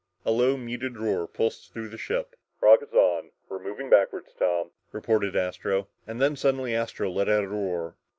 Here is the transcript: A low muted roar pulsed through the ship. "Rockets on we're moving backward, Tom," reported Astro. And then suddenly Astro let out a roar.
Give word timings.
A 0.25 0.31
low 0.31 0.57
muted 0.57 0.97
roar 0.97 1.27
pulsed 1.27 1.71
through 1.71 1.89
the 1.89 1.95
ship. 1.99 2.35
"Rockets 2.59 2.95
on 2.95 3.29
we're 3.47 3.59
moving 3.61 3.87
backward, 3.87 4.23
Tom," 4.39 4.71
reported 4.91 5.35
Astro. 5.35 5.89
And 6.07 6.19
then 6.19 6.35
suddenly 6.35 6.73
Astro 6.73 7.11
let 7.11 7.29
out 7.29 7.43
a 7.43 7.47
roar. 7.47 7.97